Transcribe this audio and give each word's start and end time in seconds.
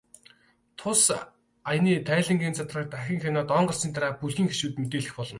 Тус 0.79 1.01
аяны 1.69 1.93
тайлангийн 2.07 2.57
задаргааг 2.57 2.89
дахин 2.93 3.19
хянаад, 3.23 3.49
он 3.57 3.65
гарсны 3.67 3.89
дараа 3.93 4.13
бүлгийн 4.21 4.49
гишүүддээ 4.49 4.81
мэдээлэх 4.83 5.13
болно. 5.17 5.29